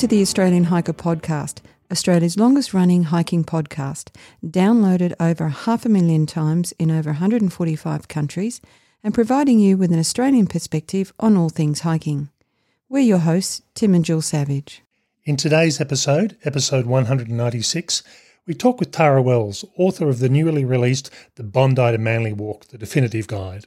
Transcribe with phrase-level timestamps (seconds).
[0.00, 1.58] To the Australian Hiker Podcast,
[1.92, 4.08] Australia's longest running hiking podcast,
[4.42, 8.62] downloaded over half a million times in over 145 countries
[9.04, 12.30] and providing you with an Australian perspective on all things hiking.
[12.88, 14.82] We're your hosts, Tim and Jill Savage.
[15.24, 18.02] In today's episode, episode 196,
[18.46, 22.68] we talk with Tara Wells, author of the newly released The Bondi to Manly Walk,
[22.68, 23.66] the definitive guide.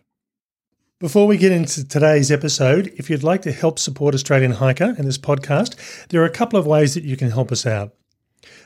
[1.04, 5.06] Before we get into today's episode, if you'd like to help support Australian Hiker and
[5.06, 7.92] this podcast, there are a couple of ways that you can help us out.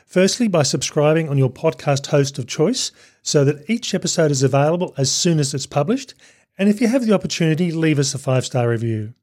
[0.06, 4.94] Firstly, by subscribing on your podcast host of choice so that each episode is available
[4.96, 6.14] as soon as it's published.
[6.56, 9.14] And if you have the opportunity, leave us a five star review.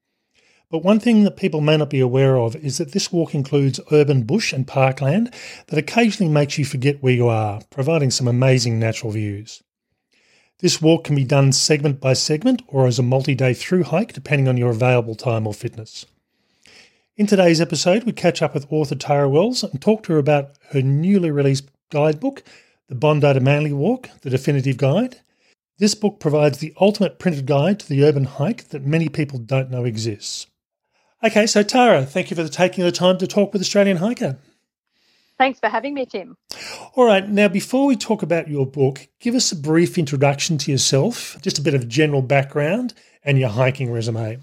[0.69, 3.79] But one thing that people may not be aware of is that this walk includes
[3.93, 5.33] urban bush and parkland
[5.69, 9.63] that occasionally makes you forget where you are, providing some amazing natural views.
[10.59, 14.13] This walk can be done segment by segment or as a multi day through hike,
[14.13, 16.05] depending on your available time or fitness.
[17.17, 20.59] In today's episode, we catch up with author Tara Wells and talk to her about
[20.71, 22.43] her newly released guidebook,
[22.89, 25.21] The Bondi to Manly Walk, the definitive guide.
[25.79, 29.71] This book provides the ultimate printed guide to the urban hike that many people don't
[29.71, 30.49] know exists.
[31.25, 34.39] Okay, so Tara, thank you for taking the time to talk with Australian Hiker.
[35.39, 36.37] Thanks for having me, Tim.
[36.95, 40.71] All right, now before we talk about your book, give us a brief introduction to
[40.71, 44.39] yourself, just a bit of general background and your hiking resume.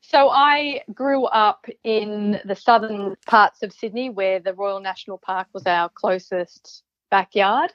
[0.00, 5.48] So, I grew up in the southern parts of Sydney where the Royal National Park
[5.52, 7.72] was our closest backyard.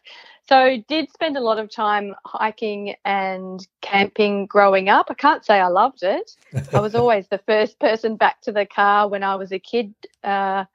[0.47, 5.07] So did spend a lot of time hiking and camping growing up.
[5.09, 6.31] I can't say I loved it.
[6.73, 9.93] I was always the first person back to the car when I was a kid.
[10.23, 10.65] Uh,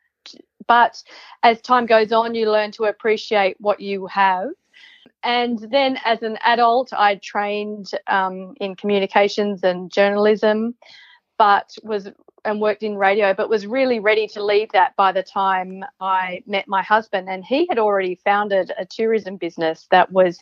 [0.66, 1.02] but
[1.42, 4.48] as time goes on, you learn to appreciate what you have.
[5.22, 10.74] And then as an adult, I trained um, in communications and journalism,
[11.38, 12.08] but was
[12.44, 16.42] and worked in radio, but was really ready to leave that by the time I
[16.46, 17.28] met my husband.
[17.28, 20.40] And he had already founded a tourism business that was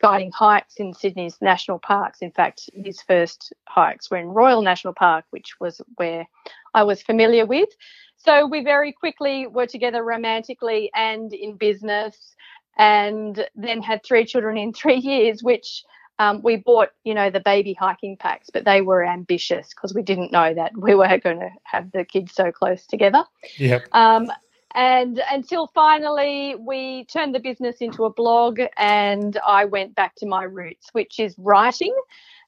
[0.00, 2.20] guiding hikes in Sydney's national parks.
[2.20, 6.26] In fact, his first hikes were in Royal National Park, which was where
[6.74, 7.68] I was familiar with.
[8.16, 12.34] So we very quickly were together romantically and in business,
[12.78, 15.84] and then had three children in three years, which
[16.18, 20.02] um, we bought, you know, the baby hiking packs, but they were ambitious because we
[20.02, 23.24] didn't know that we were going to have the kids so close together.
[23.58, 23.88] Yep.
[23.92, 24.30] Um,
[24.74, 30.26] and until finally we turned the business into a blog, and I went back to
[30.26, 31.94] my roots, which is writing,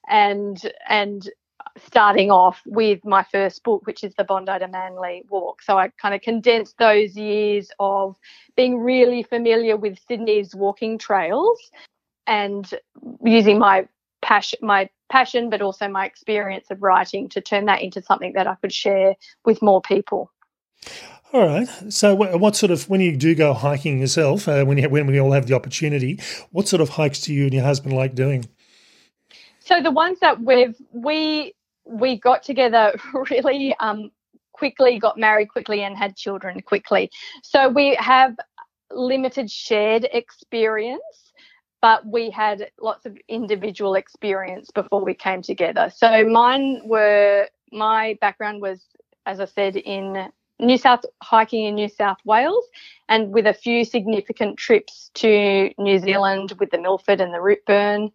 [0.07, 1.27] and and
[1.77, 5.61] starting off with my first book, which is the Bondi to Manly Walk.
[5.61, 8.15] So I kind of condensed those years of
[8.55, 11.71] being really familiar with Sydney's walking trails
[12.29, 12.73] and
[13.23, 13.87] using my
[14.21, 18.47] passion, my passion, but also my experience of writing to turn that into something that
[18.47, 20.31] I could share with more people.
[21.33, 21.67] All right.
[21.89, 25.19] So, what sort of when you do go hiking yourself, uh, when you, when we
[25.19, 26.19] all have the opportunity,
[26.51, 28.45] what sort of hikes do you and your husband like doing?
[29.59, 31.53] So the ones that we've we
[31.85, 34.11] we got together really um,
[34.53, 37.11] quickly, got married quickly, and had children quickly.
[37.43, 38.35] So we have
[38.91, 41.28] limited shared experience
[41.81, 45.91] but we had lots of individual experience before we came together.
[45.95, 48.81] So mine were my background was,
[49.25, 50.29] as I said, in
[50.59, 52.65] New South hiking in New South Wales,
[53.07, 58.11] and with a few significant trips to New Zealand with the Milford and the Routeburn,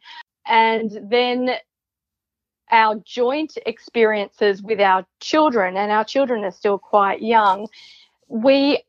[0.46, 1.50] and then
[2.70, 7.68] our joint experiences with our children, and our children are still quite young.
[8.28, 8.82] We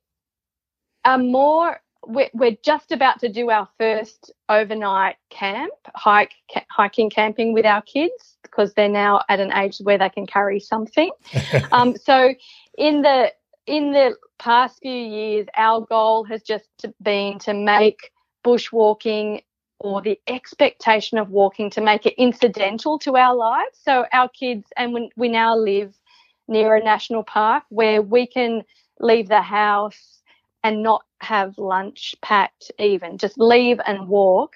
[1.05, 7.09] are more we're, we're just about to do our first overnight camp, hike, ca- hiking,
[7.09, 11.11] camping with our kids because they're now at an age where they can carry something.
[11.71, 12.33] um, so,
[12.77, 13.31] in the
[13.65, 18.11] in the past few years, our goal has just been to make
[18.45, 19.41] bushwalking
[19.79, 23.79] or the expectation of walking to make it incidental to our lives.
[23.83, 25.97] So our kids, and when we now live
[26.47, 28.63] near a national park where we can
[28.99, 30.14] leave the house
[30.65, 34.53] and not have lunch packed even just leave and walk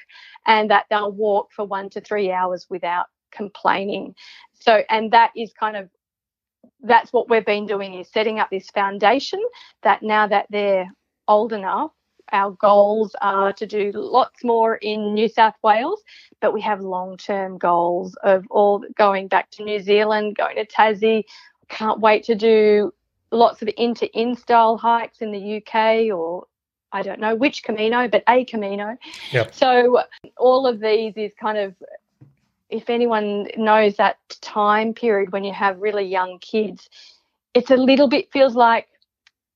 [0.47, 4.15] and that they'll walk for one to three hours without complaining
[4.59, 5.87] so and that is kind of
[6.81, 9.39] that's what we've been doing is setting up this foundation
[9.83, 10.87] that now that they're
[11.27, 11.91] old enough
[12.31, 15.99] our goals are to do lots more in New South Wales,
[16.41, 20.65] but we have long term goals of all going back to New Zealand, going to
[20.67, 21.23] Tassie.
[21.69, 22.93] Can't wait to do
[23.31, 26.45] lots of inn to inn style hikes in the UK or
[26.91, 28.97] I don't know which Camino, but a Camino.
[29.31, 29.53] Yep.
[29.53, 30.03] So
[30.37, 31.75] all of these is kind of
[32.69, 36.89] if anyone knows that time period when you have really young kids,
[37.53, 38.87] it's a little bit feels like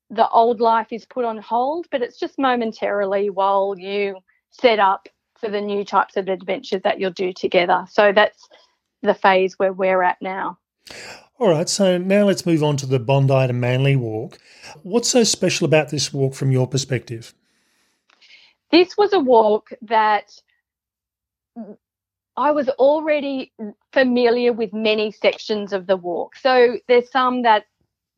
[0.09, 4.17] the old life is put on hold, but it's just momentarily while you
[4.51, 5.07] set up
[5.39, 7.85] for the new types of adventures that you'll do together.
[7.89, 8.47] So that's
[9.01, 10.57] the phase where we're at now.
[11.43, 14.39] All right, so now let's move on to the Bondi to Manly walk.
[14.83, 17.33] What's so special about this walk from your perspective?
[18.71, 20.31] This was a walk that
[22.37, 23.51] I was already
[23.91, 26.37] familiar with many sections of the walk.
[26.37, 27.65] So there's some that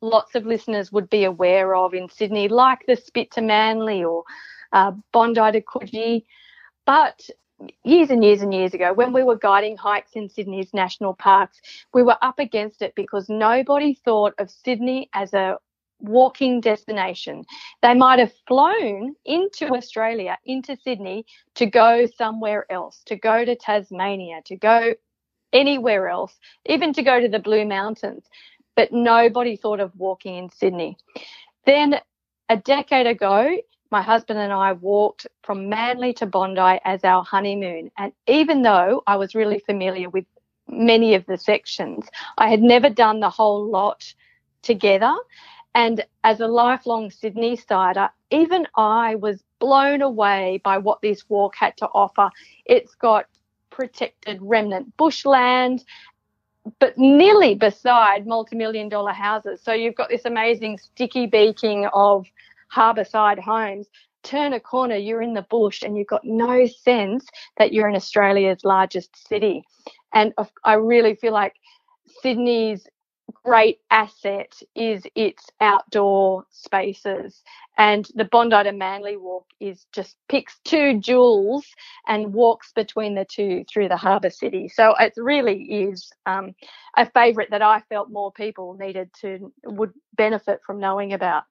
[0.02, 4.24] lots of listeners would be aware of in Sydney, like the Spit to Manly or
[4.72, 6.26] uh, Bondi to Coogee.
[6.86, 7.28] But
[7.84, 11.62] years and years and years ago, when we were guiding hikes in Sydney's national parks,
[11.94, 15.58] we were up against it because nobody thought of Sydney as a
[16.00, 17.46] walking destination.
[17.82, 21.26] They might have flown into Australia, into Sydney,
[21.56, 24.94] to go somewhere else, to go to Tasmania, to go
[25.54, 28.26] anywhere else, even to go to the Blue Mountains
[28.76, 30.98] but nobody thought of walking in Sydney.
[31.66, 31.96] Then
[32.50, 33.58] a decade ago,
[33.96, 37.92] my husband and I walked from Manly to Bondi as our honeymoon.
[37.98, 40.26] And even though I was really familiar with
[40.68, 42.06] many of the sections,
[42.38, 44.14] I had never done the whole lot
[44.64, 45.16] together.
[45.76, 51.56] And as a lifelong Sydney sider, even I was blown away by what this walk
[51.56, 52.30] had to offer.
[52.66, 53.28] It's got
[53.70, 55.86] protected remnant bushland
[56.80, 59.62] but nearly beside multi-million dollar houses.
[59.64, 62.26] So you've got this amazing sticky beaking of
[62.76, 63.88] harbourside homes.
[64.24, 67.28] Turn a corner, you're in the bush, and you've got no sense
[67.58, 69.64] that you're in Australia's largest city.
[70.14, 70.34] And
[70.64, 71.54] I really feel like
[72.22, 72.88] Sydney's
[73.44, 77.44] great asset is its outdoor spaces.
[77.78, 81.66] And the Bondi to Manly walk is just picks two jewels
[82.08, 84.70] and walks between the two through the harbour city.
[84.70, 86.56] So it really is um,
[86.98, 91.44] a favourite that I felt more people needed to would benefit from knowing about.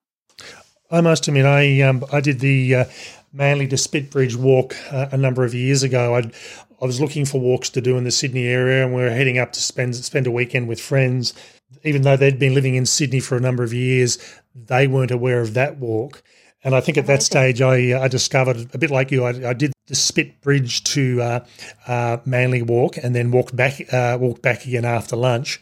[0.90, 2.84] I must admit, I um, I did the uh,
[3.32, 6.14] Manly to Spitbridge walk uh, a number of years ago.
[6.14, 6.30] i
[6.82, 9.38] I was looking for walks to do in the Sydney area, and we were heading
[9.38, 11.32] up to spend spend a weekend with friends
[11.84, 14.18] even though they'd been living in Sydney for a number of years,
[14.54, 16.22] they weren't aware of that walk.
[16.62, 19.24] And I think at that stage, I, uh, I discovered a bit like you.
[19.24, 21.44] I, I did the Spit Bridge to uh,
[21.86, 25.60] uh, Manly Walk, and then walked back, uh, walked back again after lunch,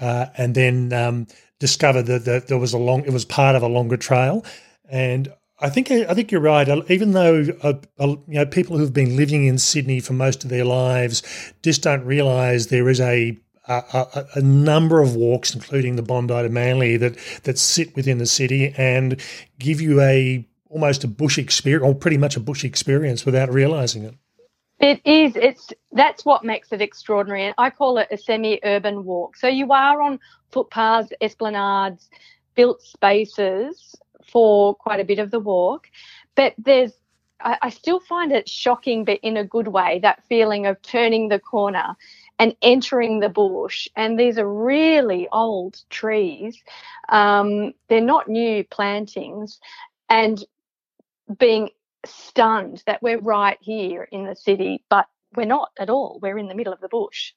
[0.00, 1.28] uh, and then um,
[1.62, 3.04] discovered that, that there was a long.
[3.04, 4.44] It was part of a longer trail,
[4.90, 6.68] and I think I think you're right.
[6.90, 10.64] Even though uh, you know people who've been living in Sydney for most of their
[10.64, 11.22] lives
[11.62, 13.38] just don't realise there is a
[13.68, 18.26] a, a, number of walks, including the Bondi to Manly, that that sit within the
[18.26, 19.20] city and
[19.60, 24.02] give you a almost a bush experience, or pretty much a bush experience, without realizing
[24.02, 24.16] it.
[24.82, 25.36] It is.
[25.36, 29.36] It's that's what makes it extraordinary, and I call it a semi-urban walk.
[29.36, 30.18] So you are on
[30.50, 32.10] footpaths, esplanades,
[32.56, 33.94] built spaces
[34.26, 35.88] for quite a bit of the walk,
[36.34, 36.92] but there's
[37.44, 41.40] I, still find it shocking, but in a good way, that feeling of turning the
[41.40, 41.96] corner
[42.38, 43.88] and entering the bush.
[43.96, 46.62] And these are really old trees.
[47.08, 49.60] Um, they're not new plantings.
[50.08, 50.44] And
[51.38, 51.70] being
[52.04, 56.18] stunned that we're right here in the city, but we're not at all.
[56.20, 57.32] We're in the middle of the bush.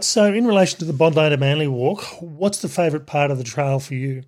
[0.00, 3.44] So, in relation to the Bondi to Manly walk, what's the favourite part of the
[3.44, 4.24] trail for you?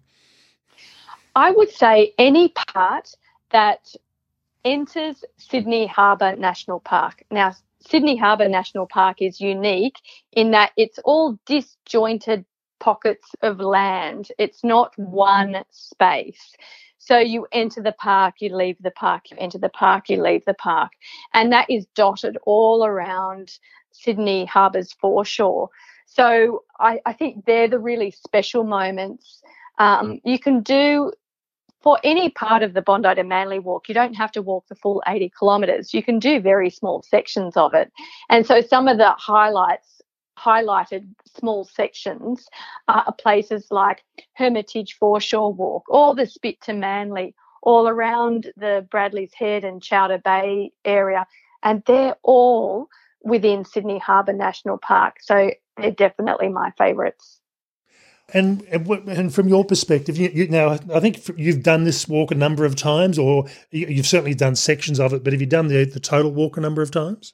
[1.37, 3.15] I would say any part
[3.51, 3.95] that
[4.65, 7.23] enters Sydney Harbour National Park.
[7.31, 9.97] Now, Sydney Harbour National Park is unique
[10.33, 12.45] in that it's all disjointed
[12.81, 14.33] pockets of land.
[14.39, 16.55] It's not one space.
[17.09, 20.45] So you enter the park, you leave the park, you enter the park, you leave
[20.45, 20.93] the park.
[21.33, 23.51] And that is dotted all around
[23.93, 25.71] Sydney Harbour's foreshore.
[26.05, 29.41] So I, I think they're the really special moments.
[29.79, 31.13] Um, you can do
[31.81, 34.75] for any part of the Bondi to Manly walk, you don't have to walk the
[34.75, 35.95] full 80 kilometres.
[35.95, 37.91] You can do very small sections of it.
[38.29, 39.98] And so some of the highlights,
[40.39, 41.07] highlighted
[41.39, 42.49] small sections
[42.89, 44.05] uh, are places like
[44.35, 50.19] Hermitage Foreshore Walk all the Spit to Manly all around the Bradley's Head and Chowder
[50.19, 51.27] Bay area,
[51.63, 52.89] and they're all
[53.23, 55.17] within Sydney Harbour National Park.
[55.21, 57.41] So they're definitely my favourites.
[58.35, 62.35] And and from your perspective, you, you, now I think you've done this walk a
[62.35, 65.25] number of times, or you've certainly done sections of it.
[65.25, 67.33] But have you done the the total walk a number of times?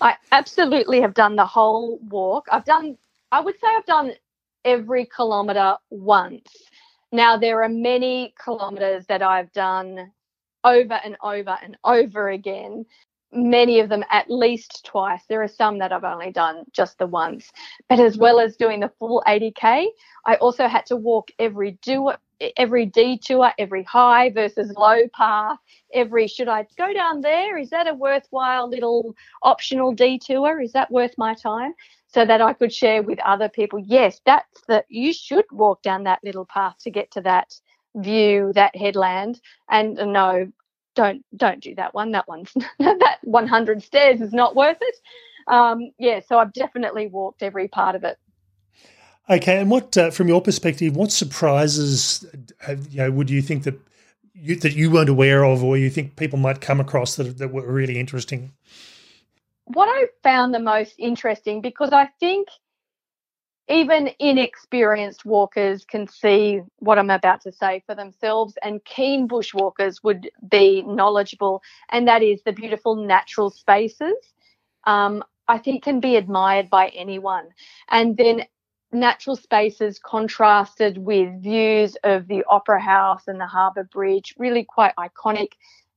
[0.00, 2.46] I absolutely have done the whole walk.
[2.50, 2.98] I've done,
[3.32, 4.12] I would say, I've done
[4.64, 6.48] every kilometre once.
[7.12, 10.12] Now there are many kilometres that I've done
[10.64, 12.84] over and over and over again
[13.32, 15.22] many of them at least twice.
[15.28, 17.50] There are some that I've only done just the once.
[17.88, 19.86] But as well as doing the full 80k,
[20.24, 22.12] I also had to walk every do
[22.56, 25.58] every detour, every high versus low path,
[25.92, 27.56] every should I go down there?
[27.58, 30.60] Is that a worthwhile little optional detour?
[30.60, 31.74] Is that worth my time?
[32.08, 36.04] So that I could share with other people, yes, that's that you should walk down
[36.04, 37.52] that little path to get to that
[37.96, 39.40] view, that headland.
[39.68, 40.50] And no,
[40.94, 42.12] don't don't do that one.
[42.12, 44.96] That one's that 100 stairs is not worth it.
[45.48, 48.18] Um, yeah, so I've definitely walked every part of it.
[49.28, 52.24] Okay, and what uh, from your perspective, what surprises
[52.60, 53.74] have, you know, would you think that
[54.34, 57.52] you, that you weren't aware of, or you think people might come across that that
[57.52, 58.52] were really interesting?
[59.64, 62.46] What I found the most interesting, because I think
[63.68, 70.04] even inexperienced walkers can see what I'm about to say for themselves, and keen bushwalkers
[70.04, 74.14] would be knowledgeable, and that is the beautiful natural spaces.
[74.84, 77.48] Um, I think can be admired by anyone,
[77.88, 78.44] and then
[78.92, 84.94] natural spaces contrasted with views of the Opera House and the Harbour Bridge, really quite
[84.96, 85.52] iconic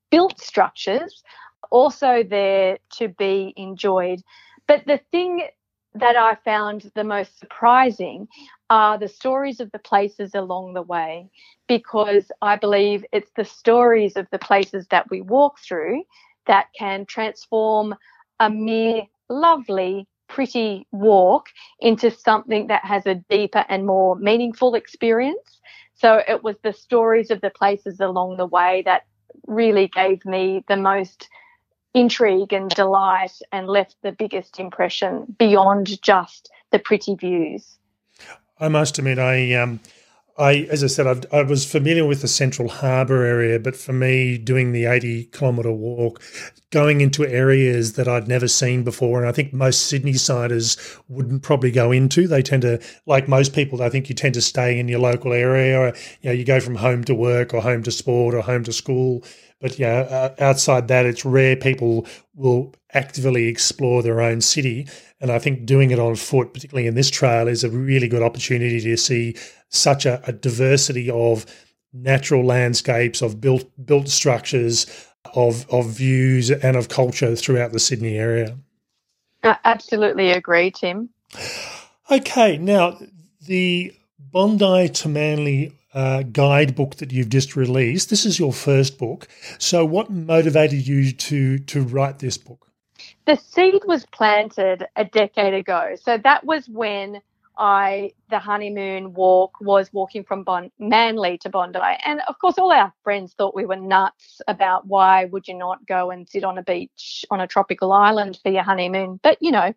[0.10, 1.24] built structures,
[1.72, 4.22] also there to be enjoyed.
[4.68, 5.48] But the thing
[5.96, 8.28] that I found the most surprising
[8.70, 11.30] are the stories of the places along the way,
[11.68, 16.04] because I believe it's the stories of the places that we walk through
[16.46, 17.96] that can transform
[18.40, 21.48] a mere lovely, pretty walk
[21.80, 25.60] into something that has a deeper and more meaningful experience.
[25.96, 29.06] So it was the stories of the places along the way that
[29.48, 31.28] really gave me the most
[31.94, 37.78] intrigue and delight and left the biggest impression beyond just the pretty views.
[38.60, 39.80] I must admit, I, um,
[40.40, 43.92] I as I said, I've, i was familiar with the Central Harbour area, but for
[43.92, 46.22] me, doing the eighty kilometre walk,
[46.72, 50.78] going into areas that I'd never seen before, and I think most Sydney siders
[51.10, 52.28] wouldn't probably go into.
[52.28, 55.34] They tend to, like most people, I think you tend to stay in your local
[55.34, 55.80] area.
[55.80, 55.88] Or,
[56.22, 58.74] you know, you go from home to work, or home to sport, or home to
[58.74, 59.24] school
[59.60, 64.88] but yeah, uh, outside that, it's rare people will actively explore their own city.
[65.20, 68.24] And I think doing it on foot, particularly in this trail, is a really good
[68.24, 69.36] opportunity to see
[69.68, 71.46] such a, a diversity of
[71.92, 74.86] natural landscapes, of built built structures,
[75.36, 78.58] of of views, and of culture throughout the Sydney area.
[79.44, 81.10] I absolutely agree, Tim.
[82.10, 82.98] Okay, now
[83.46, 88.10] the Bondi to Manly uh, guidebook that you've just released.
[88.10, 89.28] This is your first book.
[89.58, 92.68] So, what motivated you to to write this book?
[93.26, 95.96] The seed was planted a decade ago.
[96.02, 97.22] So that was when
[97.58, 102.72] I the honeymoon walk was walking from bon- Manly to Bondi, and of course, all
[102.72, 106.58] our friends thought we were nuts about why would you not go and sit on
[106.58, 109.20] a beach on a tropical island for your honeymoon?
[109.22, 109.74] But you know,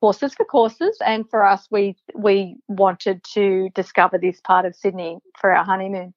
[0.00, 5.18] horses for courses and for us we we wanted to discover this part of sydney
[5.40, 6.12] for our honeymoon.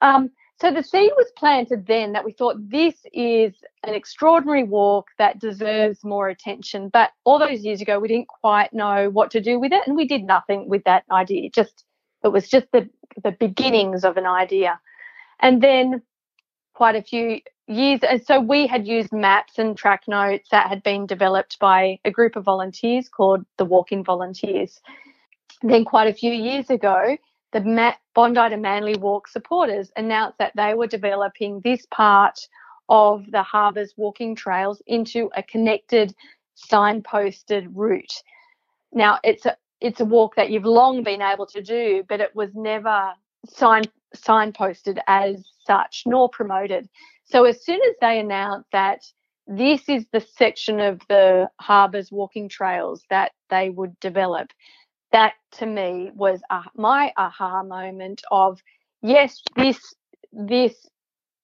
[0.00, 3.52] Um, so the seed was planted then that we thought this is
[3.82, 8.72] an extraordinary walk that deserves more attention but all those years ago we didn't quite
[8.72, 11.50] know what to do with it and we did nothing with that idea.
[11.50, 11.84] Just
[12.24, 12.88] it was just the
[13.22, 14.80] the beginnings of an idea.
[15.40, 16.02] And then
[16.74, 18.00] quite a few years.
[18.26, 22.36] So we had used maps and track notes that had been developed by a group
[22.36, 24.80] of volunteers called the Walking Volunteers.
[25.62, 27.16] Then quite a few years ago,
[27.52, 32.38] the Bondi to Manly Walk supporters announced that they were developing this part
[32.88, 36.14] of the harbour's walking trails into a connected
[36.56, 38.22] signposted route.
[38.92, 42.34] Now it's a it's a walk that you've long been able to do, but it
[42.34, 43.12] was never
[43.46, 46.88] sign signposted as such nor promoted.
[47.32, 49.00] So as soon as they announced that
[49.48, 54.48] this is the section of the harbour's walking trails that they would develop,
[55.12, 56.42] that to me was
[56.76, 58.60] my aha moment of
[59.02, 59.94] yes, this
[60.32, 60.88] this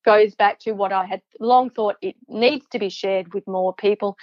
[0.08, 3.74] goes back to what I had long thought it needs to be shared with more
[3.74, 4.16] people.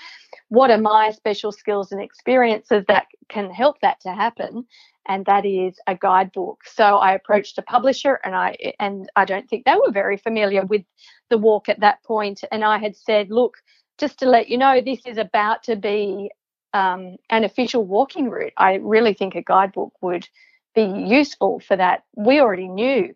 [0.50, 4.66] what are my special skills and experiences that can help that to happen?
[5.08, 6.60] And that is a guidebook.
[6.66, 10.64] So I approached a publisher and I and I don't think they were very familiar
[10.66, 10.86] with
[11.30, 12.44] the walk at that point.
[12.52, 13.56] And I had said, look,
[14.00, 16.32] just to let you know, this is about to be
[16.74, 18.54] um, an official walking route.
[18.58, 20.28] I really think a guidebook would
[20.76, 20.86] be
[21.20, 22.04] useful for that.
[22.16, 23.16] We already knew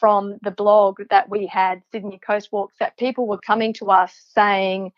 [0.00, 4.12] from the blog that we had Sydney Coast Walks that people were coming to us
[4.34, 4.92] saying,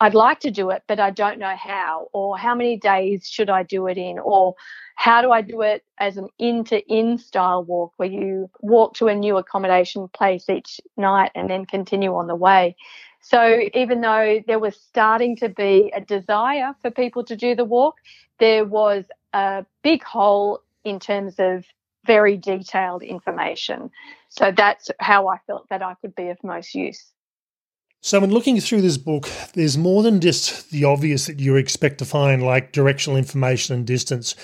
[0.00, 3.50] I'd like to do it, but I don't know how, or how many days should
[3.50, 4.54] I do it in, or
[4.94, 8.94] how do I do it as an inn to inn style walk where you walk
[8.94, 12.76] to a new accommodation place each night and then continue on the way.
[13.20, 17.64] So even though there was starting to be a desire for people to do the
[17.64, 17.96] walk,
[18.38, 21.64] there was a big hole in terms of
[22.06, 23.90] very detailed information.
[24.28, 27.12] So that's how I felt that I could be of most use.
[28.00, 31.98] So, in looking through this book, there's more than just the obvious that you expect
[31.98, 34.36] to find, like directional information and distance.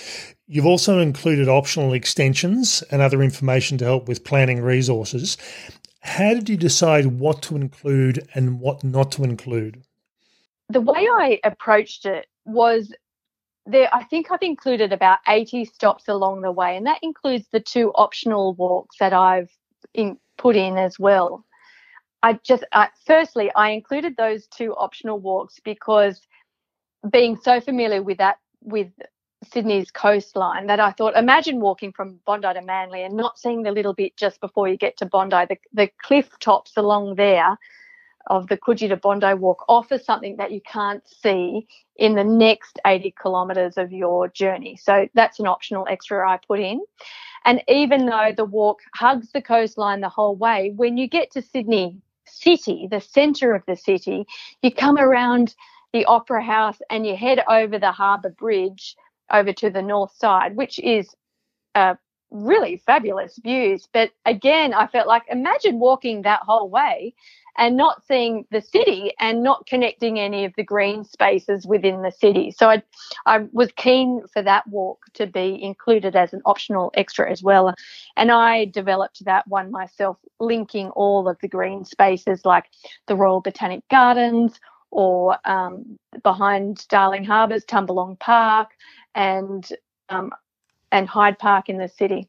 [0.45, 5.37] You've also included optional extensions and other information to help with planning resources.
[6.01, 9.83] How did you decide what to include and what not to include?
[10.69, 12.93] The way I approached it was
[13.65, 17.59] there I think I've included about 80 stops along the way, and that includes the
[17.59, 19.49] two optional walks that I've
[19.93, 21.45] in, put in as well.
[22.23, 26.21] I just, uh, firstly, I included those two optional walks because
[27.09, 28.91] being so familiar with that, with
[29.51, 33.71] Sydney's coastline, that I thought, imagine walking from Bondi to Manly and not seeing the
[33.71, 37.57] little bit just before you get to Bondi, the, the cliff tops along there
[38.27, 43.15] of the Coogee Bondi walk offer something that you can't see in the next 80
[43.21, 44.77] kilometres of your journey.
[44.77, 46.81] So that's an optional extra I put in.
[47.45, 51.41] And even though the walk hugs the coastline the whole way, when you get to
[51.41, 54.25] Sydney city, the centre of the city,
[54.61, 55.55] you come around
[55.93, 58.95] the Opera House and you head over the Harbour Bridge
[59.31, 61.15] over to the north side, which is
[61.75, 61.97] a
[62.43, 63.87] really fabulous views.
[63.91, 67.13] But again, I felt like imagine walking that whole way
[67.57, 72.11] and not seeing the city and not connecting any of the green spaces within the
[72.11, 72.51] city.
[72.51, 72.83] So I,
[73.25, 77.73] I was keen for that walk to be included as an optional extra as well.
[78.17, 82.65] And I developed that one myself, linking all of the green spaces like
[83.07, 84.59] the Royal Botanic Gardens
[84.91, 88.69] or um, behind Darling Harbour's Tumbalong Park
[89.13, 89.67] and
[90.09, 90.31] um,
[90.91, 92.27] and Hyde Park in the city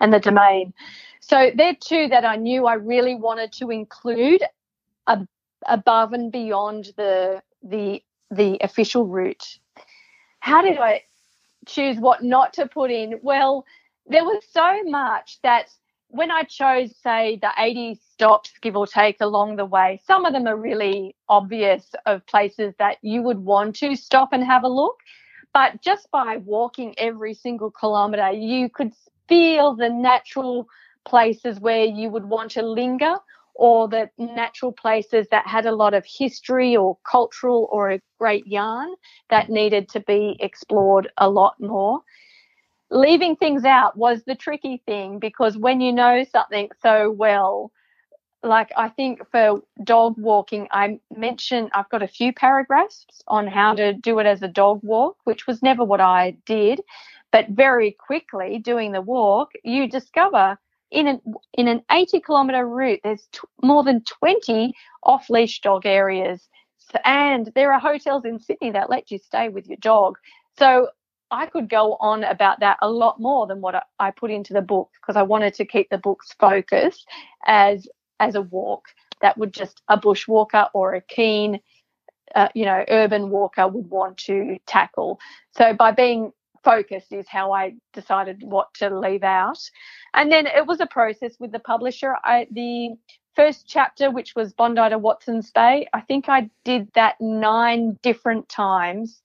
[0.00, 0.72] and the domain.
[1.20, 4.42] So they're two that I knew I really wanted to include
[5.06, 5.28] ab-
[5.66, 9.58] above and beyond the the the official route.
[10.40, 11.02] How did I
[11.66, 13.20] choose what not to put in?
[13.22, 13.64] Well,
[14.06, 15.70] there was so much that
[16.08, 20.34] when I chose, say, the 80 stops, give or take, along the way, some of
[20.34, 24.68] them are really obvious of places that you would want to stop and have a
[24.68, 24.98] look.
[25.54, 28.92] But just by walking every single kilometre, you could
[29.28, 30.66] feel the natural
[31.04, 33.16] places where you would want to linger
[33.54, 38.46] or the natural places that had a lot of history or cultural or a great
[38.46, 38.88] yarn
[39.28, 42.00] that needed to be explored a lot more.
[42.90, 47.70] Leaving things out was the tricky thing because when you know something so well,
[48.42, 53.74] like I think for dog walking, I mentioned I've got a few paragraphs on how
[53.74, 56.80] to do it as a dog walk, which was never what I did.
[57.30, 60.58] But very quickly doing the walk, you discover
[60.90, 61.20] in an
[61.54, 64.74] in an 80 kilometer route, there's t- more than 20
[65.04, 66.48] off leash dog areas,
[67.04, 70.18] and there are hotels in Sydney that let you stay with your dog.
[70.58, 70.88] So
[71.30, 74.60] I could go on about that a lot more than what I put into the
[74.60, 77.06] book because I wanted to keep the book's focus
[77.46, 77.88] as
[78.22, 78.84] as a walk
[79.20, 81.60] that would just a bushwalker or a keen,
[82.34, 85.18] uh, you know, urban walker would want to tackle.
[85.50, 86.32] So by being
[86.64, 89.58] focused is how I decided what to leave out.
[90.14, 92.14] And then it was a process with the publisher.
[92.24, 92.90] I, the
[93.34, 98.48] first chapter, which was Bondi to Watson's Bay, I think I did that nine different
[98.48, 99.22] times,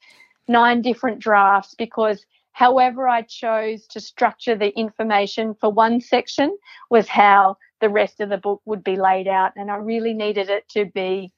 [0.47, 6.57] nine different drafts, because however I chose to structure the information for one section
[6.89, 9.53] was how the rest of the book would be laid out.
[9.55, 11.31] And I really needed it to be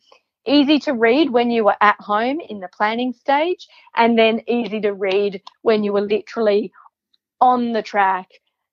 [0.45, 4.81] easy to read when you were at home in the planning stage, and then easy
[4.81, 6.71] to read when you were literally
[7.41, 8.29] on the track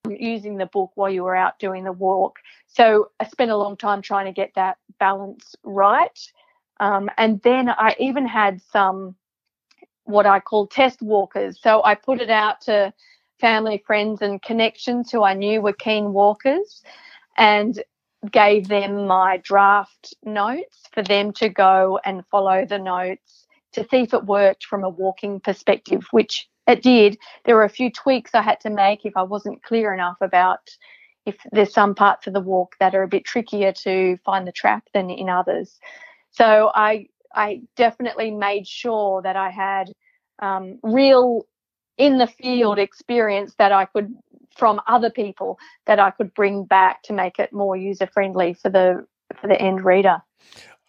[0.08, 2.36] using the book while you were out doing the walk.
[2.68, 6.18] So I spent a long time trying to get that balance right.
[6.78, 9.16] Um, and then I even had some
[10.04, 11.58] what I call test walkers.
[11.60, 12.92] So I put it out to
[13.40, 16.82] family, friends, and connections who I knew were keen walkers.
[17.36, 17.82] And
[18.30, 23.98] gave them my draft notes for them to go and follow the notes to see
[23.98, 27.18] if it worked from a walking perspective, which it did.
[27.44, 30.60] There were a few tweaks I had to make if I wasn't clear enough about
[31.26, 34.52] if there's some parts of the walk that are a bit trickier to find the
[34.52, 35.78] track than in others.
[36.30, 39.92] So I I definitely made sure that I had
[40.40, 41.42] um, real
[41.98, 44.14] in the field experience that I could
[44.56, 48.70] from other people that I could bring back to make it more user friendly for
[48.70, 49.06] the
[49.40, 50.22] for the end reader.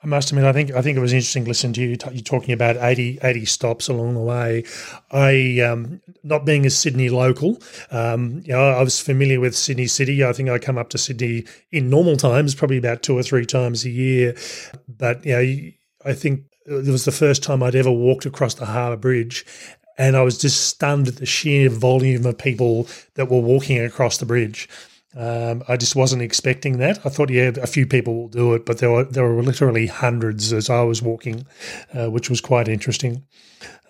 [0.04, 2.54] I must admit, I think I think it was interesting listening to you, you talking
[2.54, 4.64] about 80, 80 stops along the way.
[5.12, 7.58] I, um, not being a Sydney local,
[7.90, 10.24] um, you know, I was familiar with Sydney City.
[10.24, 13.46] I think I come up to Sydney in normal times, probably about two or three
[13.46, 14.36] times a year.
[14.88, 15.72] But you know,
[16.06, 19.46] I think it was the first time I'd ever walked across the Harbour Bridge,
[19.98, 24.18] and I was just stunned at the sheer volume of people that were walking across
[24.18, 24.70] the bridge.
[25.16, 27.00] Um, I just wasn't expecting that.
[27.06, 29.88] I thought, yeah, a few people will do it, but there were there were literally
[29.88, 31.48] hundreds as I was walking,
[31.94, 33.24] uh, which was quite interesting.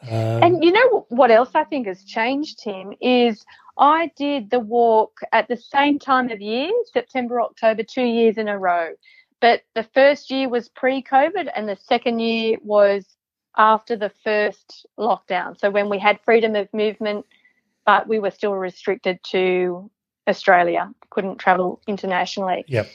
[0.03, 3.43] Um, and you know what else I think has changed, Tim, is
[3.77, 8.47] I did the walk at the same time of year, September, October, two years in
[8.47, 8.91] a row.
[9.41, 13.05] But the first year was pre-COVID, and the second year was
[13.57, 15.59] after the first lockdown.
[15.59, 17.25] So when we had freedom of movement,
[17.85, 19.89] but we were still restricted to
[20.27, 22.65] Australia, couldn't travel internationally.
[22.67, 22.87] Yep.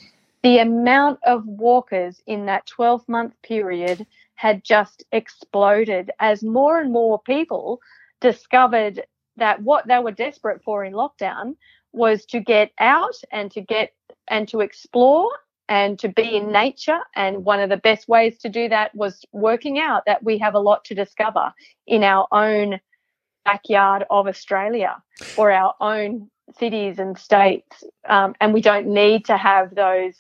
[0.43, 6.93] The amount of walkers in that 12 month period had just exploded as more and
[6.93, 7.81] more people
[8.21, 9.05] discovered
[9.37, 11.57] that what they were desperate for in lockdown
[11.93, 13.93] was to get out and to get
[14.29, 15.31] and to explore
[15.73, 16.99] and to be in nature.
[17.17, 20.55] And one of the best ways to do that was working out that we have
[20.55, 21.51] a lot to discover
[21.87, 22.79] in our own
[23.47, 25.03] backyard of Australia
[25.39, 30.13] or our own cities and states, um, and we don't need to have those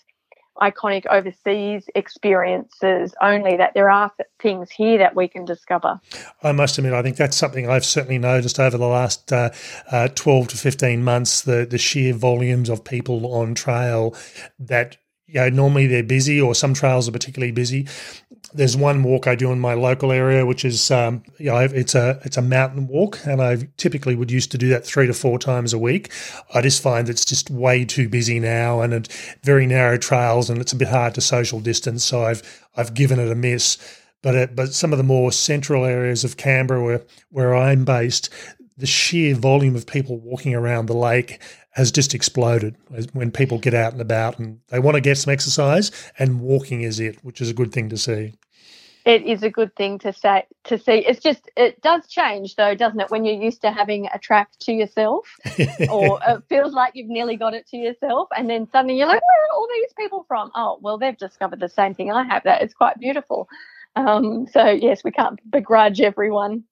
[0.58, 4.10] iconic overseas experiences only that there are
[4.40, 5.98] things here that we can discover
[6.42, 9.48] i must admit i think that's something i've certainly noticed over the last uh,
[9.90, 14.14] uh, 12 to 15 months the, the sheer volumes of people on trail
[14.58, 14.98] that
[15.32, 17.88] you know, normally they're busy or some trails are particularly busy.
[18.52, 21.94] There's one walk I do in my local area, which is, um, you know, it's
[21.94, 25.14] a it's a mountain walk, and I typically would used to do that three to
[25.14, 26.12] four times a week.
[26.52, 30.60] I just find it's just way too busy now, and it's very narrow trails, and
[30.60, 32.04] it's a bit hard to social distance.
[32.04, 32.42] So I've
[32.76, 33.78] I've given it a miss.
[34.20, 38.28] But it, but some of the more central areas of Canberra, where where I'm based,
[38.76, 41.40] the sheer volume of people walking around the lake
[41.72, 42.76] has just exploded
[43.12, 46.82] when people get out and about and they want to get some exercise and walking
[46.82, 48.34] is it which is a good thing to see
[49.04, 52.74] it is a good thing to say to see it's just it does change though
[52.74, 55.26] doesn't it when you're used to having a track to yourself
[55.90, 59.20] or it feels like you've nearly got it to yourself and then suddenly you're like
[59.20, 62.42] where are all these people from oh well they've discovered the same thing i have
[62.44, 63.48] that it's quite beautiful
[63.94, 66.64] um, so yes, we can't begrudge everyone.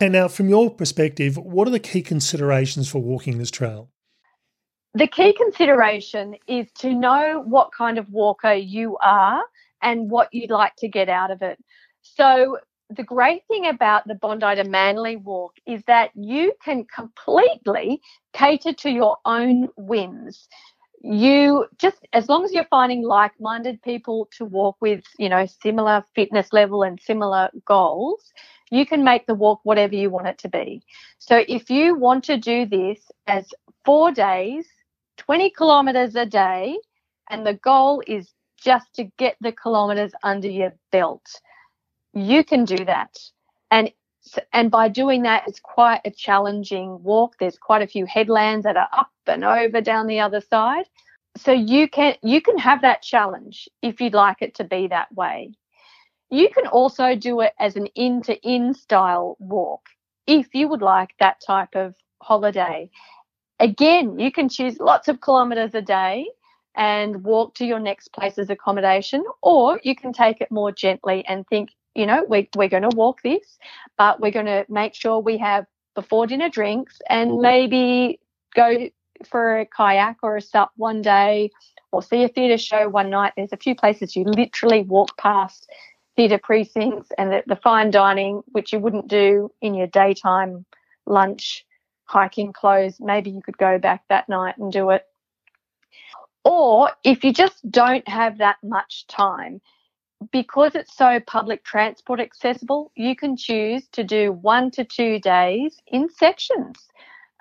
[0.00, 3.90] And now, from your perspective, what are the key considerations for walking this trail?
[4.98, 9.44] The key consideration is to know what kind of walker you are
[9.80, 11.56] and what you'd like to get out of it.
[12.02, 12.58] So,
[12.90, 18.00] the great thing about the Bondi to Manly walk is that you can completely
[18.32, 20.48] cater to your own whims
[21.02, 26.04] you just as long as you're finding like-minded people to walk with you know similar
[26.14, 28.32] fitness level and similar goals
[28.70, 30.82] you can make the walk whatever you want it to be
[31.18, 33.46] so if you want to do this as
[33.84, 34.66] four days
[35.18, 36.78] 20 kilometers a day
[37.30, 41.40] and the goal is just to get the kilometers under your belt
[42.14, 43.16] you can do that
[43.70, 43.92] and
[44.52, 47.36] and by doing that, it's quite a challenging walk.
[47.38, 50.86] There's quite a few headlands that are up and over down the other side.
[51.36, 55.14] So you can you can have that challenge if you'd like it to be that
[55.14, 55.52] way.
[56.30, 59.86] You can also do it as an inn to inn style walk
[60.26, 62.90] if you would like that type of holiday.
[63.60, 66.26] Again, you can choose lots of kilometers a day
[66.76, 71.46] and walk to your next place's accommodation, or you can take it more gently and
[71.48, 73.58] think, you know, we, we're going to walk this,
[73.96, 75.66] but we're going to make sure we have
[75.96, 77.42] before dinner drinks and mm-hmm.
[77.42, 78.20] maybe
[78.54, 78.88] go
[79.28, 81.50] for a kayak or a sup one day
[81.90, 83.32] or see a theatre show one night.
[83.36, 85.68] There's a few places you literally walk past
[86.16, 90.64] theatre precincts and the, the fine dining, which you wouldn't do in your daytime
[91.06, 91.64] lunch
[92.08, 92.96] hiking clothes.
[93.00, 95.04] Maybe you could go back that night and do it.
[96.44, 99.60] Or if you just don't have that much time,
[100.32, 105.76] because it's so public transport accessible, you can choose to do one to two days
[105.86, 106.88] in sections.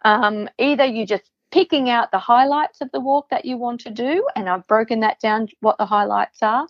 [0.05, 3.89] Um, either you just picking out the highlights of the walk that you want to
[3.89, 6.67] do, and I've broken that down what the highlights are,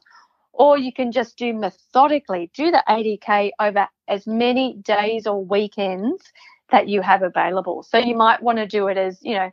[0.53, 6.23] or you can just do methodically do the 80k over as many days or weekends
[6.71, 7.83] that you have available.
[7.83, 9.51] So you might want to do it as, you know,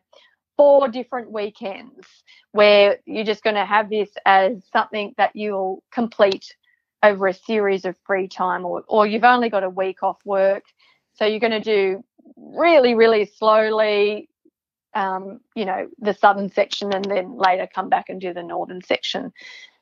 [0.56, 2.06] four different weekends
[2.52, 6.54] where you're just going to have this as something that you'll complete
[7.02, 10.64] over a series of free time or, or you've only got a week off work.
[11.14, 12.04] So you're going to do
[12.36, 14.28] really, really slowly,
[14.94, 18.80] um, you know, the southern section and then later come back and do the northern
[18.82, 19.32] section.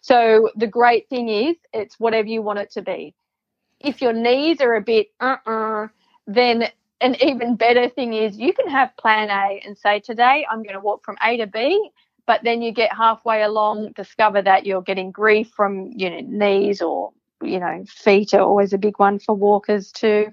[0.01, 3.15] So the great thing is it's whatever you want it to be.
[3.79, 5.89] If your knees are a bit uh-uh,
[6.27, 6.69] then
[7.03, 10.75] an even better thing is you can have plan A and say, today I'm going
[10.75, 11.91] to walk from A to B,
[12.27, 16.81] but then you get halfway along, discover that you're getting grief from you know knees
[16.81, 17.13] or
[17.43, 20.33] you know feet are always a big one for walkers too,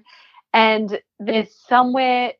[0.54, 2.32] and there's somewhere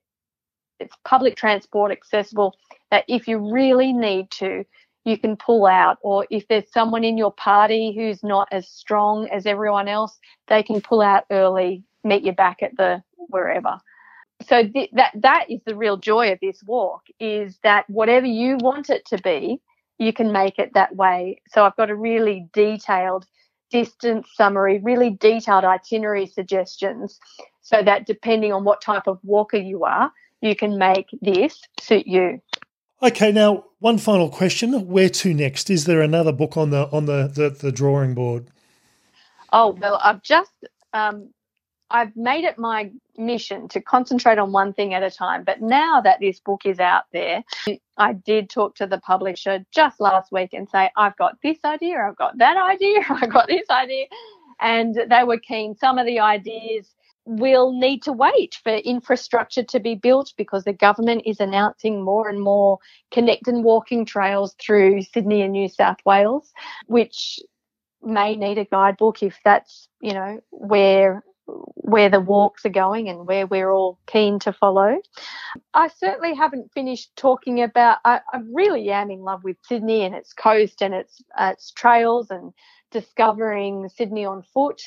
[0.79, 2.57] it's public transport accessible
[2.91, 4.65] that if you really need to,
[5.05, 9.29] you can pull out, or if there's someone in your party who's not as strong
[9.29, 13.79] as everyone else, they can pull out early, meet you back at the wherever
[14.47, 18.57] so th- that that is the real joy of this walk is that whatever you
[18.61, 19.61] want it to be
[19.99, 21.41] you can make it that way.
[21.49, 23.27] So i've got a really detailed
[23.71, 27.21] distance summary really detailed itinerary suggestions
[27.63, 32.07] so that depending on what type of walker you are you can make this suit
[32.07, 32.41] you.
[33.03, 34.89] Okay now one final question.
[34.89, 35.71] Where to next?
[35.71, 38.47] Is there another book on the on the the, the drawing board?
[39.53, 40.53] Oh well i've just
[40.93, 41.31] um,
[41.91, 45.45] I've made it my mission to concentrate on one thing at a time.
[45.45, 47.43] But now that this book is out there,
[47.97, 51.99] I did talk to the publisher just last week and say, I've got this idea,
[51.99, 54.07] I've got that idea, I've got this idea.
[54.61, 55.75] And they were keen.
[55.77, 56.95] Some of the ideas
[57.27, 62.29] will need to wait for infrastructure to be built because the government is announcing more
[62.29, 62.79] and more
[63.11, 66.53] connect and walking trails through Sydney and New South Wales,
[66.87, 67.41] which
[68.03, 71.23] may need a guidebook if that's, you know, where
[71.75, 74.99] where the walks are going and where we're all keen to follow.
[75.75, 77.99] I certainly haven't finished talking about.
[78.05, 81.71] I, I really am in love with Sydney and its coast and its uh, its
[81.73, 82.53] trails and
[82.91, 84.81] discovering Sydney on foot.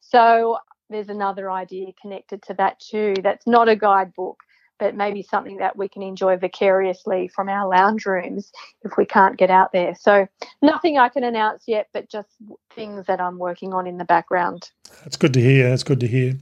[0.00, 0.58] So
[0.90, 3.14] there's another idea connected to that too.
[3.22, 4.38] That's not a guidebook,
[4.78, 9.36] but maybe something that we can enjoy vicariously from our lounge rooms if we can't
[9.36, 9.94] get out there.
[9.94, 10.26] So,
[10.62, 12.28] nothing I can announce yet, but just
[12.74, 14.70] things that I'm working on in the background.
[15.04, 15.68] That's good to hear.
[15.68, 16.38] That's good to hear.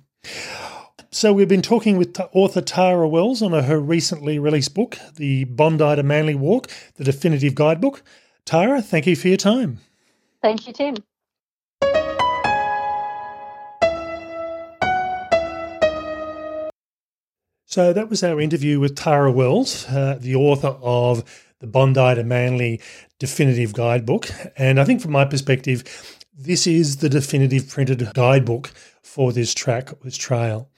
[1.10, 5.96] So, we've been talking with author Tara Wells on her recently released book, The Bondi
[5.96, 8.02] to Manly Walk, the definitive guidebook.
[8.44, 9.78] Tara, thank you for your time.
[10.42, 10.96] Thank you, Tim.
[17.76, 22.24] So that was our interview with Tara Wells, uh, the author of the Bondi to
[22.24, 22.80] Manly
[23.18, 24.30] Definitive Guidebook.
[24.56, 25.84] And I think from my perspective,
[26.34, 28.68] this is the definitive printed guidebook
[29.02, 30.70] for this track, this trail.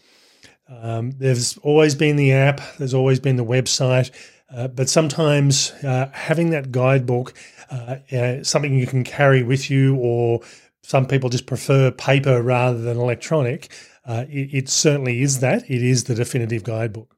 [0.69, 4.11] Um, there's always been the app, there's always been the website,
[4.53, 7.33] uh, but sometimes uh, having that guidebook,
[7.71, 10.41] uh, uh something you can carry with you, or
[10.83, 13.71] some people just prefer paper rather than electronic,
[14.09, 15.71] uh, it, it, certainly is that.
[15.71, 17.14] It is the definitive guidebook.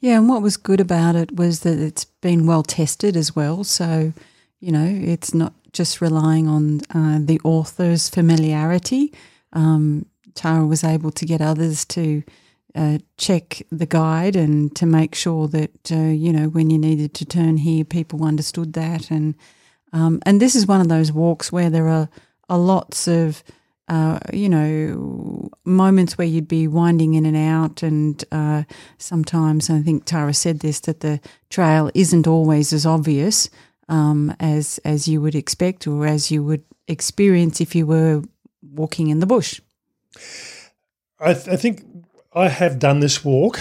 [0.00, 3.62] Yeah, and what was good about it was that it's been well tested as well.
[3.62, 4.12] So,
[4.58, 9.12] you know, it's not just relying on uh, the author's familiarity.
[9.52, 12.24] Um, Tara was able to get others to
[12.74, 17.14] uh, check the guide and to make sure that, uh, you know, when you needed
[17.14, 19.12] to turn here, people understood that.
[19.12, 19.36] And,
[19.92, 22.08] um, and this is one of those walks where there are,
[22.48, 23.44] are lots of
[23.88, 28.62] uh, you know, moments where you'd be winding in and out, and uh,
[28.98, 33.50] sometimes I think Tara said this that the trail isn't always as obvious
[33.88, 38.22] um, as as you would expect or as you would experience if you were
[38.62, 39.60] walking in the bush.
[41.20, 41.84] I, th- I think
[42.34, 43.58] I have done this walk,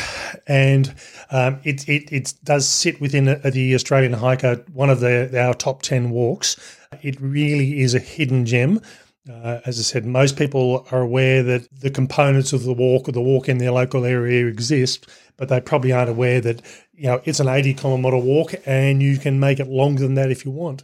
[0.48, 0.94] and
[1.30, 5.82] um, it, it, it does sit within the Australian Hiker, one of the our top
[5.82, 6.58] ten walks.
[7.02, 8.82] It really is a hidden gem
[9.30, 13.12] uh, as I said, most people are aware that the components of the walk or
[13.12, 15.08] the walk in their local area exist,
[15.38, 16.62] but they probably aren't aware that
[16.94, 20.32] you know it's an 80 kilometre walk and you can make it longer than that
[20.32, 20.84] if you want.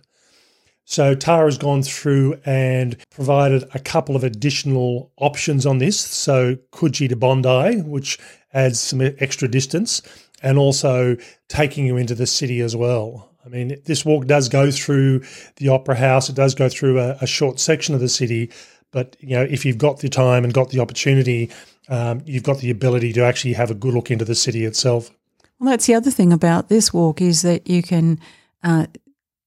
[0.89, 6.00] So Tara's gone through and provided a couple of additional options on this.
[6.00, 8.17] So Coogee to Bondi, which
[8.54, 10.02] adds some extra distance,
[10.41, 11.17] and also
[11.50, 13.30] taking you into the city as well.
[13.47, 15.23] I mean, this walk does go through
[15.55, 16.27] the Opera House.
[16.27, 18.51] It does go through a, a short section of the city,
[18.91, 21.49] but you know, if you've got the time and got the opportunity,
[21.88, 25.12] um, you've got the ability to actually have a good look into the city itself.
[25.60, 28.19] Well, that's the other thing about this walk is that you can
[28.63, 28.88] uh,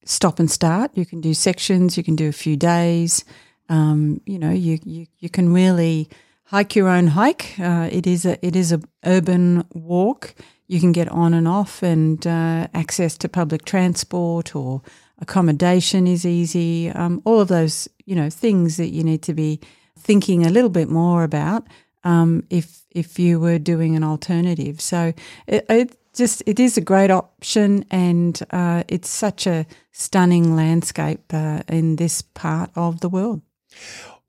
[0.07, 0.93] stop and start.
[0.95, 1.99] You can do sections.
[1.99, 3.25] You can do a few days.
[3.69, 6.09] Um, you know, you, you, you can really
[6.45, 7.55] hike your own hike.
[7.61, 10.35] Uh, it is a it is a urban walk.
[10.71, 14.83] You can get on and off, and uh, access to public transport or
[15.19, 16.91] accommodation is easy.
[16.91, 19.59] Um, all of those you know things that you need to be
[19.99, 21.67] thinking a little bit more about
[22.05, 24.81] um, if if you were doing an alternative.
[24.81, 25.13] So
[25.49, 31.35] it, it just it is a great option, and uh, it's such a stunning landscape
[31.35, 33.43] uh, in this part of the world.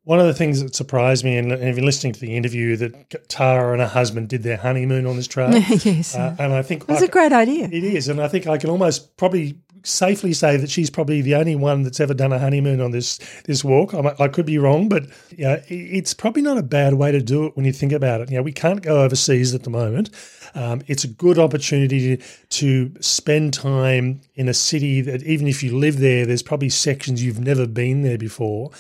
[0.03, 3.29] One of the things that surprised me, and if you're listening to the interview, that
[3.29, 5.55] Tara and her husband did their honeymoon on this trail.
[5.69, 7.65] yes, uh, and I think it's a great idea.
[7.71, 11.35] It is, and I think I can almost probably safely say that she's probably the
[11.35, 13.93] only one that's ever done a honeymoon on this this walk.
[13.93, 15.05] I, I could be wrong, but
[15.37, 18.31] yeah, it's probably not a bad way to do it when you think about it.
[18.31, 20.09] You know, we can't go overseas at the moment.
[20.53, 25.63] Um, it's a good opportunity to, to spend time in a city that even if
[25.63, 28.71] you live there, there's probably sections you've never been there before.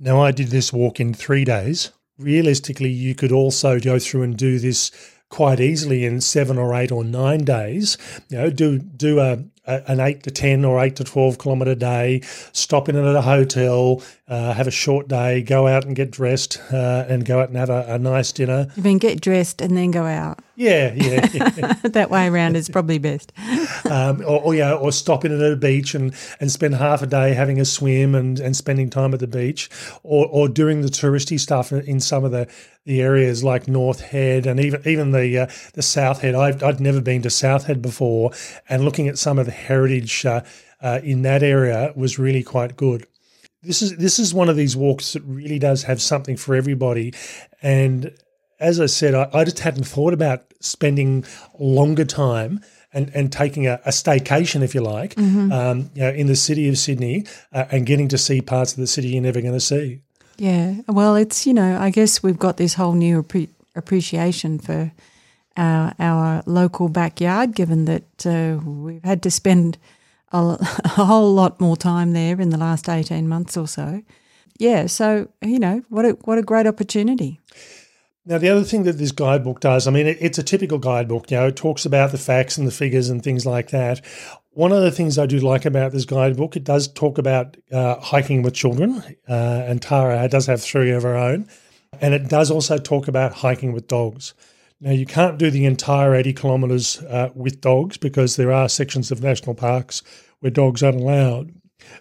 [0.00, 1.90] Now, I did this walk in three days.
[2.18, 4.90] Realistically, you could also go through and do this
[5.28, 7.98] quite easily in seven or eight or nine days.
[8.28, 12.20] You know, do do a, an eight to 10 or eight to 12 kilometre day,
[12.52, 16.60] stop in at a hotel, uh, have a short day, go out and get dressed
[16.72, 18.68] uh, and go out and have a, a, nice dinner.
[18.76, 20.40] You mean get dressed and then go out?
[20.58, 21.28] Yeah, yeah.
[21.32, 21.72] yeah.
[21.84, 23.32] that way around is probably best.
[23.88, 27.06] um, or, or, yeah, or stop in at a beach and, and spend half a
[27.06, 29.70] day having a swim and, and spending time at the beach,
[30.02, 32.48] or, or doing the touristy stuff in some of the,
[32.86, 36.34] the areas like North Head and even even the uh, the South Head.
[36.34, 38.32] I've, I'd never been to South Head before,
[38.68, 40.40] and looking at some of the heritage uh,
[40.80, 43.06] uh, in that area was really quite good.
[43.62, 47.14] This is this is one of these walks that really does have something for everybody,
[47.62, 48.12] and
[48.60, 51.24] as I said, I, I just hadn't thought about spending
[51.58, 52.60] longer time
[52.92, 55.52] and, and taking a, a staycation, if you like, mm-hmm.
[55.52, 58.78] um, you know, in the city of Sydney uh, and getting to see parts of
[58.78, 60.00] the city you're never going to see.
[60.38, 64.92] Yeah, well, it's you know, I guess we've got this whole new appre- appreciation for
[65.56, 69.78] our, our local backyard, given that uh, we've had to spend
[70.32, 70.38] a,
[70.84, 74.02] a, whole lot more time there in the last eighteen months or so.
[74.58, 77.40] Yeah, so you know, what a what a great opportunity.
[78.28, 81.30] Now, the other thing that this guidebook does, I mean, it, it's a typical guidebook.
[81.30, 84.04] You know, it talks about the facts and the figures and things like that.
[84.50, 87.98] One of the things I do like about this guidebook, it does talk about uh,
[88.00, 91.48] hiking with children, uh, and Tara does have three of her own,
[92.02, 94.34] and it does also talk about hiking with dogs.
[94.78, 99.10] Now, you can't do the entire 80 kilometres uh, with dogs because there are sections
[99.10, 100.02] of national parks
[100.40, 101.54] where dogs aren't allowed.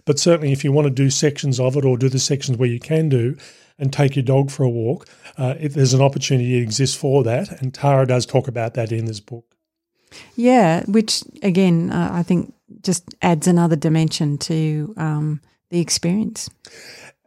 [0.04, 2.68] But certainly, if you want to do sections of it or do the sections where
[2.68, 3.38] you can do,
[3.80, 7.24] and take your dog for a walk, uh, if there's an opportunity that exists for
[7.24, 7.62] that.
[7.62, 9.46] And Tara does talk about that in this book.
[10.36, 16.50] Yeah, which again, uh, I think just adds another dimension to um, the experience.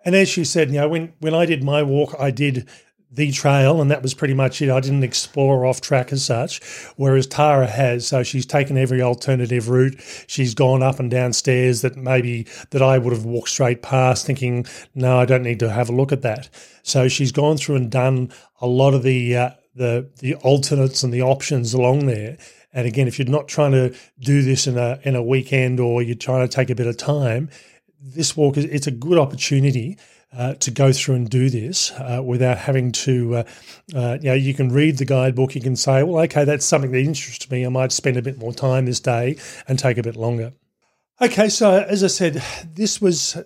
[0.05, 2.69] And as you said, you know, when, when I did my walk, I did
[3.13, 4.71] the trail, and that was pretty much it.
[4.71, 6.63] I didn't explore off track as such,
[6.97, 8.07] whereas Tara has.
[8.07, 10.01] So she's taken every alternative route.
[10.29, 14.27] She's gone up and down stairs that maybe that I would have walked straight past,
[14.27, 16.49] thinking, no, I don't need to have a look at that.
[16.83, 21.13] So she's gone through and done a lot of the uh, the the alternates and
[21.13, 22.39] the options along there.
[22.73, 26.01] And again, if you're not trying to do this in a in a weekend or
[26.01, 27.51] you're trying to take a bit of time,
[28.01, 29.99] this walk is it's a good opportunity
[30.37, 33.45] uh, to go through and do this uh, without having to, uh,
[33.95, 35.55] uh, you know, you can read the guidebook.
[35.55, 37.67] You can say, well, okay, that's something that interests me.
[37.67, 40.53] I might spend a bit more time this day and take a bit longer.
[41.21, 42.43] Okay, so as I said,
[42.75, 43.37] this was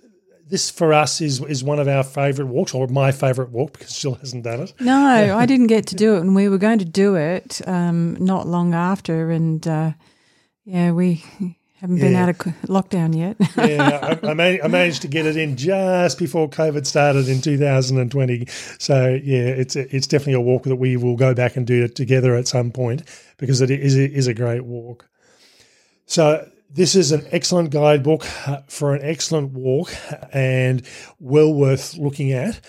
[0.46, 3.98] this for us is is one of our favourite walks, or my favourite walk because
[3.98, 4.74] Jill hasn't done it.
[4.78, 4.94] No,
[5.36, 8.46] I didn't get to do it, and we were going to do it um, not
[8.46, 9.92] long after, and uh,
[10.64, 11.24] yeah, we
[11.84, 13.36] haven't been out of lockdown yet.
[13.58, 17.42] yeah, I, I, man- I, managed to get it in just before COVID started in
[17.42, 18.46] 2020.
[18.78, 21.94] So yeah, it's it's definitely a walk that we will go back and do it
[21.94, 23.02] together at some point
[23.36, 25.10] because it is it is a great walk.
[26.06, 29.94] So this is an excellent guidebook uh, for an excellent walk
[30.32, 30.86] and
[31.20, 32.60] well worth looking at.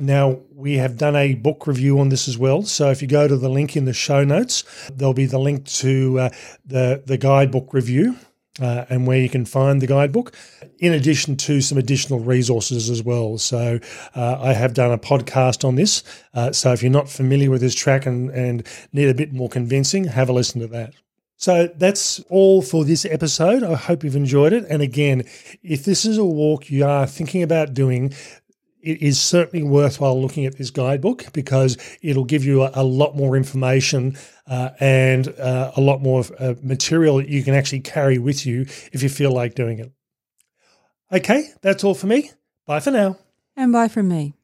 [0.00, 2.62] Now, we have done a book review on this as well.
[2.62, 5.66] So if you go to the link in the show notes, there'll be the link
[5.66, 6.30] to uh,
[6.64, 8.16] the, the guidebook review
[8.60, 10.34] uh, and where you can find the guidebook,
[10.78, 13.38] in addition to some additional resources as well.
[13.38, 13.78] So,
[14.14, 16.02] uh, I have done a podcast on this.
[16.34, 19.48] Uh, so, if you're not familiar with this track and, and need a bit more
[19.48, 20.94] convincing, have a listen to that.
[21.42, 23.64] So that's all for this episode.
[23.64, 24.64] I hope you've enjoyed it.
[24.70, 25.24] And again,
[25.64, 28.14] if this is a walk you are thinking about doing,
[28.82, 33.16] it is certainly worthwhile looking at this guidebook because it'll give you a, a lot
[33.16, 34.16] more information
[34.46, 38.62] uh, and uh, a lot more uh, material that you can actually carry with you
[38.92, 39.92] if you feel like doing it.
[41.12, 42.30] Okay, that's all for me.
[42.66, 43.18] Bye for now.
[43.56, 44.34] And bye from me.